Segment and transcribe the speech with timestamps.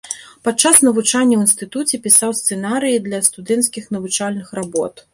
[0.45, 5.09] Падчас навучання ў інстытуце пісаў сцэнарыі для студэнцкіх навучальных работ.